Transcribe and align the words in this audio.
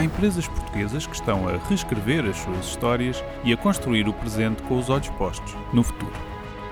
Há 0.00 0.04
empresas 0.04 0.48
portuguesas 0.48 1.06
que 1.06 1.14
estão 1.14 1.46
a 1.46 1.58
reescrever 1.68 2.24
as 2.24 2.38
suas 2.38 2.64
histórias 2.64 3.22
e 3.44 3.52
a 3.52 3.56
construir 3.58 4.08
o 4.08 4.14
presente 4.14 4.62
com 4.62 4.78
os 4.78 4.88
olhos 4.88 5.10
postos 5.10 5.54
no 5.74 5.82
futuro. 5.82 6.14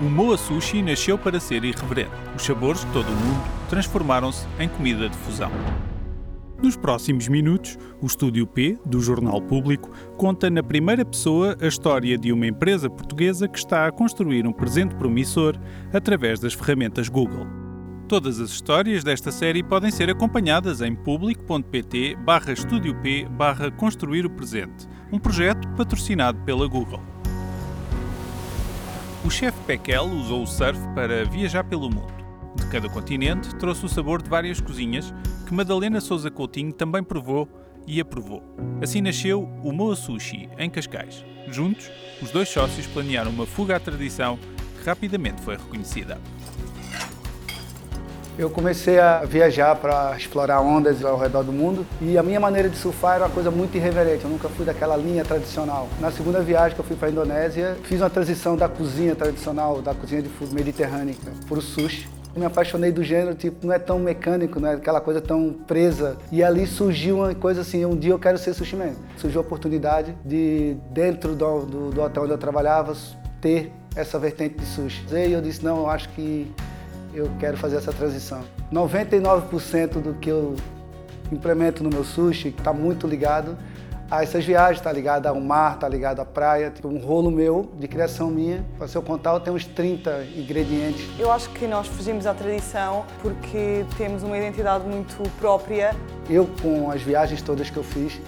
O 0.01 0.05
Moa 0.05 0.35
Sushi 0.35 0.81
nasceu 0.81 1.15
para 1.15 1.39
ser 1.39 1.63
irreverente. 1.63 2.09
Os 2.35 2.41
sabores 2.41 2.83
de 2.83 2.91
todo 2.91 3.07
o 3.07 3.11
mundo 3.11 3.43
transformaram-se 3.69 4.47
em 4.59 4.67
comida 4.67 5.07
de 5.07 5.15
fusão. 5.17 5.51
Nos 6.59 6.75
próximos 6.75 7.27
minutos, 7.27 7.77
o 8.01 8.07
Estúdio 8.07 8.47
P, 8.47 8.79
do 8.83 8.99
Jornal 8.99 9.39
Público, 9.43 9.91
conta 10.17 10.49
na 10.49 10.63
primeira 10.63 11.05
pessoa 11.05 11.55
a 11.61 11.67
história 11.67 12.17
de 12.17 12.33
uma 12.33 12.47
empresa 12.47 12.89
portuguesa 12.89 13.47
que 13.47 13.59
está 13.59 13.85
a 13.85 13.91
construir 13.91 14.47
um 14.47 14.51
presente 14.51 14.95
promissor 14.95 15.55
através 15.93 16.39
das 16.39 16.55
ferramentas 16.55 17.07
Google. 17.07 17.58
Todas 18.09 18.39
as 18.39 18.49
histórias 18.49 19.03
desta 19.03 19.31
série 19.31 19.61
podem 19.61 19.91
ser 19.91 20.09
acompanhadas 20.09 20.81
em 20.81 20.95
público.pt 20.95 22.15
barra 22.15 22.53
Estúdio 22.53 22.99
P 23.03 23.27
barra 23.29 23.69
Construir 23.69 24.25
o 24.25 24.29
Presente, 24.31 24.87
um 25.11 25.19
projeto 25.19 25.67
patrocinado 25.77 26.39
pela 26.39 26.65
Google. 26.65 26.99
O 29.23 29.29
chefe 29.29 29.59
Pekel 29.67 30.05
usou 30.05 30.41
o 30.41 30.47
surf 30.47 30.79
para 30.95 31.23
viajar 31.23 31.63
pelo 31.65 31.87
mundo. 31.87 32.11
De 32.55 32.65
cada 32.71 32.89
continente, 32.89 33.53
trouxe 33.57 33.85
o 33.85 33.89
sabor 33.89 34.23
de 34.23 34.29
várias 34.29 34.59
cozinhas 34.59 35.13
que 35.45 35.53
Madalena 35.53 36.01
Souza 36.01 36.31
Coutinho 36.31 36.73
também 36.73 37.03
provou 37.03 37.47
e 37.85 38.01
aprovou. 38.01 38.41
Assim 38.81 39.01
nasceu 39.01 39.43
o 39.63 39.71
Moa 39.71 39.95
Sushi, 39.95 40.49
em 40.57 40.67
Cascais. 40.67 41.23
Juntos, 41.47 41.91
os 42.23 42.31
dois 42.31 42.49
sócios 42.49 42.87
planearam 42.87 43.29
uma 43.29 43.45
fuga 43.45 43.75
à 43.75 43.79
tradição 43.79 44.39
que 44.79 44.83
rapidamente 44.83 45.43
foi 45.43 45.57
reconhecida. 45.57 46.19
Eu 48.39 48.49
comecei 48.49 48.97
a 48.97 49.25
viajar 49.25 49.75
para 49.75 50.15
explorar 50.15 50.61
ondas 50.61 51.03
ao 51.03 51.19
redor 51.19 51.43
do 51.43 51.51
mundo 51.51 51.85
e 52.01 52.17
a 52.17 52.23
minha 52.23 52.39
maneira 52.39 52.69
de 52.69 52.77
surfar 52.77 53.15
era 53.15 53.25
uma 53.25 53.29
coisa 53.29 53.51
muito 53.51 53.75
irreverente. 53.75 54.23
Eu 54.23 54.29
nunca 54.29 54.47
fui 54.47 54.65
daquela 54.65 54.95
linha 54.95 55.25
tradicional. 55.25 55.89
Na 55.99 56.09
segunda 56.09 56.39
viagem 56.39 56.73
que 56.73 56.79
eu 56.79 56.85
fui 56.85 56.95
para 56.95 57.09
a 57.09 57.11
Indonésia, 57.11 57.75
fiz 57.83 57.99
uma 57.99 58.09
transição 58.09 58.55
da 58.55 58.69
cozinha 58.69 59.13
tradicional, 59.13 59.81
da 59.81 59.93
cozinha 59.93 60.21
de 60.21 60.29
mediterrânea, 60.53 61.15
para 61.49 61.59
o 61.59 61.61
sushi. 61.61 62.07
me 62.33 62.45
apaixonei 62.45 62.93
do 62.93 63.03
gênero, 63.03 63.35
tipo, 63.35 63.67
não 63.67 63.73
é 63.73 63.79
tão 63.79 63.99
mecânico, 63.99 64.57
não 64.57 64.69
é 64.69 64.75
aquela 64.75 65.01
coisa 65.01 65.19
tão 65.19 65.51
presa. 65.67 66.15
E 66.31 66.41
ali 66.41 66.65
surgiu 66.65 67.17
uma 67.17 67.35
coisa 67.35 67.59
assim, 67.59 67.83
um 67.83 67.97
dia 67.97 68.13
eu 68.13 68.19
quero 68.19 68.37
ser 68.37 68.53
sushi 68.53 68.77
man. 68.77 68.93
Surgiu 69.17 69.41
a 69.41 69.43
oportunidade 69.43 70.15
de, 70.23 70.77
dentro 70.91 71.35
do, 71.35 71.65
do, 71.65 71.89
do 71.89 72.01
hotel 72.01 72.23
onde 72.23 72.31
eu 72.31 72.37
trabalhava, 72.37 72.95
ter 73.41 73.69
essa 73.97 74.17
vertente 74.17 74.55
de 74.59 74.65
sushi. 74.65 75.03
E 75.11 75.33
eu 75.33 75.41
disse, 75.41 75.61
não, 75.61 75.79
eu 75.79 75.89
acho 75.89 76.07
que 76.11 76.49
eu 77.13 77.29
quero 77.39 77.57
fazer 77.57 77.77
essa 77.77 77.91
transição. 77.91 78.41
99% 78.71 80.01
do 80.01 80.13
que 80.15 80.29
eu 80.29 80.55
implemento 81.31 81.83
no 81.83 81.89
meu 81.89 82.03
sushi 82.03 82.49
está 82.49 82.73
muito 82.73 83.07
ligado 83.07 83.57
a 84.09 84.23
essas 84.23 84.43
viagens, 84.43 84.79
está 84.79 84.91
ligado 84.91 85.27
ao 85.27 85.39
mar, 85.39 85.75
está 85.75 85.87
ligado 85.87 86.19
à 86.19 86.25
praia, 86.25 86.73
um 86.83 86.97
rolo 86.97 87.29
meu, 87.29 87.69
de 87.77 87.87
criação 87.87 88.29
minha. 88.29 88.65
Para 88.77 88.87
se 88.87 88.97
eu 88.97 89.03
contar, 89.03 89.33
eu 89.33 89.39
tenho 89.39 89.55
uns 89.55 89.65
30 89.65 90.25
ingredientes. 90.35 91.07
Eu 91.19 91.31
acho 91.31 91.49
que 91.51 91.67
nós 91.67 91.87
fugimos 91.87 92.25
à 92.25 92.33
tradição 92.33 93.05
porque 93.21 93.85
temos 93.97 94.23
uma 94.23 94.35
identidade 94.37 94.83
muito 94.87 95.21
própria. 95.37 95.95
Eu, 96.27 96.49
com 96.61 96.89
as 96.89 97.01
viagens 97.01 97.41
todas 97.41 97.69
que 97.69 97.77
eu 97.77 97.83
fiz, 97.83 98.19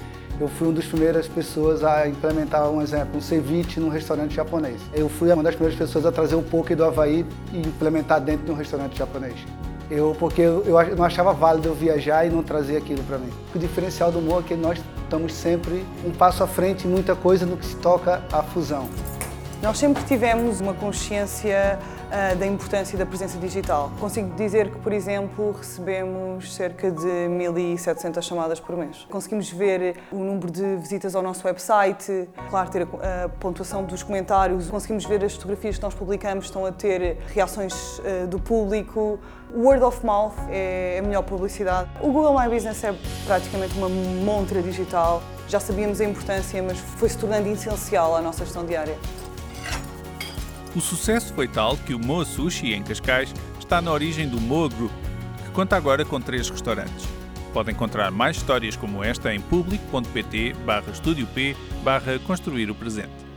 eu 0.42 0.48
fui 0.48 0.68
uma 0.68 0.74
das 0.74 0.86
primeiras 0.86 1.28
pessoas 1.28 1.84
a 1.84 2.08
implementar, 2.08 2.68
um 2.68 2.82
exemplo, 2.82 3.18
um 3.18 3.22
ceviche 3.22 3.80
num 3.80 3.90
restaurante 3.90 4.34
japonês. 4.34 4.82
Eu 4.92 5.08
fui 5.08 5.32
uma 5.32 5.44
das 5.44 5.54
primeiras 5.54 5.78
pessoas 5.78 6.04
a 6.04 6.12
trazer 6.12 6.34
o 6.34 6.42
poke 6.42 6.74
do 6.74 6.84
Havaí 6.84 7.24
e 7.54 7.60
implementar 7.60 8.20
dentro 8.20 8.46
de 8.46 8.52
um 8.52 8.56
restaurante 8.56 8.98
japonês. 8.98 9.36
Eu, 9.90 10.16
porque 10.18 10.42
eu, 10.42 10.64
não 10.98 11.04
achava 11.06 11.32
válido 11.32 11.68
eu 11.68 11.76
viajar 11.76 12.26
e 12.26 12.32
não 12.32 12.42
trazer 12.42 12.78
aquilo 12.78 13.04
para 13.04 13.20
mim. 13.20 13.30
O 13.54 13.60
diferencial 13.60 14.12
do 14.12 14.20
Moa 14.20 14.40
é 14.40 14.44
que 14.44 14.56
nós 14.56 14.82
estamos 15.04 15.32
sempre 15.32 15.86
um 16.04 16.10
passo 16.10 16.44
à 16.44 16.48
frente 16.48 16.88
em 16.88 16.90
muita 16.90 17.16
coisa 17.16 17.46
no 17.46 17.56
que 17.56 17.66
se 17.66 17.76
toca 17.76 18.24
à 18.32 18.42
fusão. 18.42 18.90
Nós 19.62 19.78
sempre 19.78 20.02
tivemos 20.06 20.60
uma 20.60 20.74
consciência 20.74 21.78
da 22.38 22.46
importância 22.46 22.98
da 22.98 23.06
presença 23.06 23.38
digital. 23.38 23.92
Consigo 24.00 24.36
dizer 24.36 24.70
que, 24.70 24.78
por 24.80 24.92
exemplo, 24.92 25.52
recebemos 25.52 26.54
cerca 26.54 26.92
de 26.92 27.02
1.700 27.02 28.22
chamadas 28.22 28.60
por 28.60 28.76
mês. 28.76 29.08
Conseguimos 29.10 29.50
ver 29.50 29.96
o 30.12 30.18
número 30.18 30.52
de 30.52 30.76
visitas 30.76 31.16
ao 31.16 31.24
nosso 31.24 31.48
website, 31.48 32.28
claro, 32.50 32.70
ter 32.70 32.84
a, 32.84 33.30
pontuação 33.30 33.84
dos 33.84 34.04
comentários, 34.04 34.70
conseguimos 34.70 35.06
ver 35.06 35.24
as 35.24 35.34
fotografias 35.36 35.78
que 35.78 35.84
nós 35.84 35.94
publicamos, 35.94 36.46
estão 36.46 36.66
a 36.66 36.72
ter 36.72 37.18
reações 37.34 37.74
uh, 38.00 38.28
do 38.28 38.40
público. 38.40 39.20
Word 39.54 39.84
of 39.84 40.06
mouth 40.06 40.34
é 40.50 41.00
a 41.00 41.02
melhor 41.02 41.24
publicidade. 41.24 41.90
O 42.02 42.12
Google 42.12 42.40
My 42.40 42.48
Business 42.48 42.84
é 42.84 42.94
praticamente 43.26 43.78
uma 43.78 43.90
montra 43.90 44.62
digital. 44.62 45.22
Já 45.48 45.60
sabíamos 45.60 46.00
a 46.00 46.06
importância, 46.06 46.64
mas 46.64 46.78
foi 46.78 47.10
se 47.10 47.18
tornando 47.18 47.50
essencial 47.50 48.16
à 48.16 48.22
nossa 48.22 48.46
gestão 48.46 48.66
diária. 48.66 48.98
O 50.74 50.80
sucesso 50.80 51.34
foi 51.34 51.48
tal 51.48 51.76
que 51.76 51.94
o 51.94 52.00
Moa 52.00 52.24
Sushi, 52.24 52.74
em 52.74 52.82
Cascais, 52.82 53.34
está 53.60 53.82
na 53.82 53.92
origem 53.92 54.28
do 54.28 54.40
Moa 54.40 54.70
Group, 54.70 54.92
que 55.44 55.52
conta 55.52 55.76
agora 55.76 56.06
com 56.06 56.20
três 56.22 56.50
restaurantes. 56.50 57.06
Pode 57.54 57.72
encontrar 57.72 58.10
mais 58.10 58.38
histórias 58.38 58.78
como 58.78 59.04
esta 59.04 59.34
em 59.34 59.42
público.pt 59.42 60.54
barra 60.66 60.94
P 61.34 61.56
barra 61.84 62.20
Construir 62.20 62.72
o 62.72 62.76
Presente. 62.76 63.31